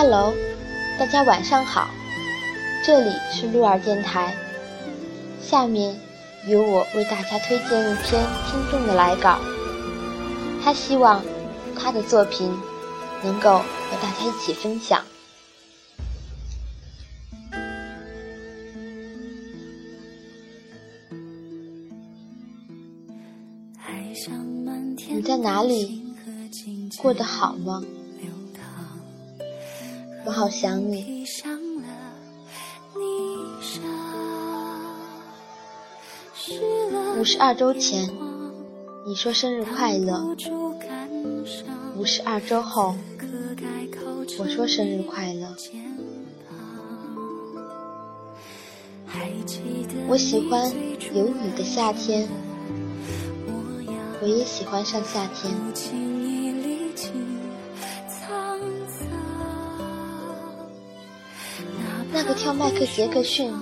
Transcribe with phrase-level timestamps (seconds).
[0.00, 0.32] Hello，
[0.96, 1.88] 大家晚上好，
[2.84, 4.32] 这里是鹿儿电台。
[5.42, 5.98] 下面
[6.46, 9.40] 由我为大家推荐一篇听众的来稿，
[10.62, 11.20] 他希望
[11.76, 12.48] 他的作品
[13.24, 15.02] 能够和大家一起分享。
[25.08, 26.04] 你在哪里？
[27.02, 27.82] 过得好吗？
[30.28, 31.24] 我好想你。
[37.18, 38.06] 五十二周前，
[39.06, 40.20] 你说生日快乐；
[41.96, 42.94] 五十二周后，
[44.38, 45.48] 我说生日快乐。
[50.08, 50.70] 我喜欢
[51.14, 52.28] 有你的夏天，
[54.20, 56.17] 我也喜欢上夏天。
[62.20, 63.54] 那个跳迈克杰克逊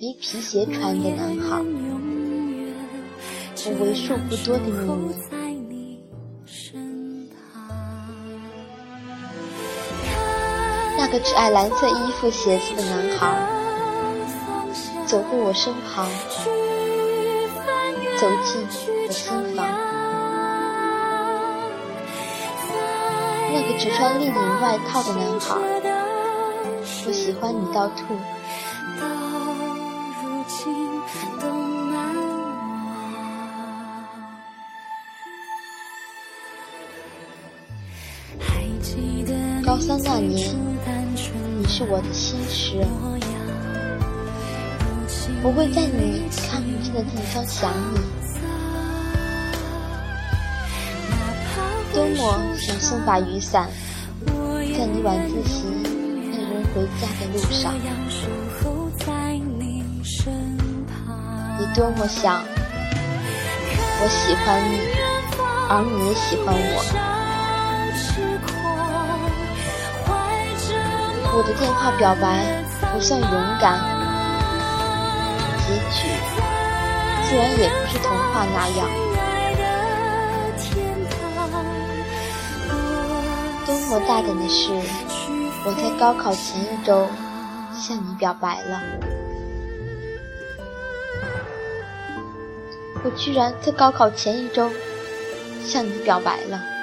[0.00, 1.62] 比皮鞋穿的男孩，
[3.66, 5.14] 我为数不多的秘密。
[10.96, 13.36] 那个只爱蓝色衣服鞋子的男孩，
[15.04, 16.08] 走过我身旁，
[18.18, 18.66] 走进
[19.06, 19.68] 我心房。
[23.52, 26.03] 那个只穿立领外套的男孩。
[27.06, 28.16] 我喜欢你到吐。
[39.64, 40.54] 高三那年，
[41.58, 42.76] 你是我的心事，
[45.42, 47.98] 我会在你看不见的地方想你。
[51.92, 53.68] 周末想送把雨伞，
[54.26, 55.93] 在你晚自习。
[56.74, 57.72] 回家的路上，
[61.56, 62.42] 你多么想
[64.00, 64.80] 我喜欢你，
[65.70, 66.58] 而你也喜欢我。
[71.36, 72.44] 我的电话表白
[72.92, 73.30] 不算勇
[73.60, 73.78] 敢，
[75.60, 76.10] 结局
[77.28, 78.90] 自然也不是童话那样。
[83.64, 84.72] 多么大胆的事！
[85.66, 87.08] 我在高考前一周
[87.72, 88.82] 向你表白了，
[93.02, 94.70] 我居然在高考前一周
[95.64, 96.73] 向你表白了。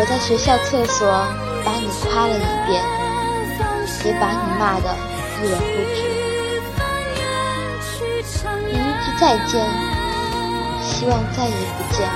[0.00, 1.08] 我在学校厕所
[1.64, 2.38] 把你夸了一
[2.68, 2.80] 遍，
[4.04, 4.94] 也把你骂得
[5.42, 5.98] 一文不值。
[8.64, 9.66] 你一句再见，
[10.80, 12.08] 希望再也不见。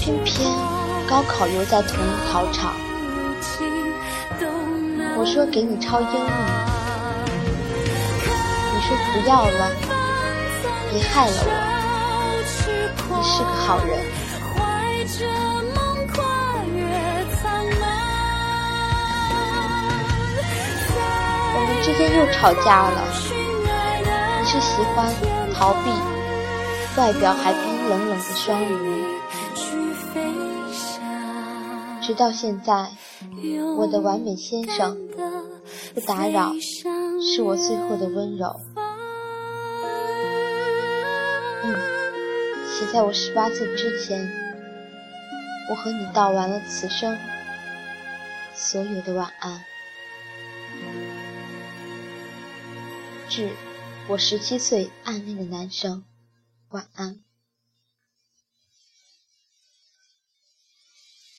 [0.00, 0.50] 偏偏
[1.08, 2.74] 高考又在同一考场。
[5.16, 6.10] 我说给你抄英语，
[8.74, 9.70] 你说不要了，
[10.90, 11.69] 别害了我。
[13.20, 13.98] 你是个好人。
[21.54, 23.04] 我们之间又吵架了。
[24.40, 25.12] 你是喜欢
[25.52, 25.90] 逃避，
[26.96, 29.04] 外表还冰冷冷的双鱼。
[32.00, 32.88] 直到现在，
[33.76, 34.96] 我的完美先生，
[35.94, 36.54] 不打扰，
[37.20, 38.58] 是我最后的温柔。
[42.86, 44.28] 在我十八岁之前，
[45.68, 47.16] 我和你道完了此生
[48.52, 49.64] 所有的晚安。
[53.28, 53.50] 致
[54.08, 56.04] 我十七岁暗恋的男生，
[56.70, 57.20] 晚安。